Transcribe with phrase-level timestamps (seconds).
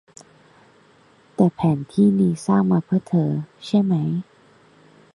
[1.35, 3.31] แต่แผนที่นี้สร้างมาเพื่อเธอ
[3.65, 4.09] ใช่มั้ย